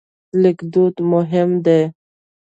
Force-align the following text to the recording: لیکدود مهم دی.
لیکدود 0.41 0.95
مهم 1.11 1.49
دی. 1.65 1.81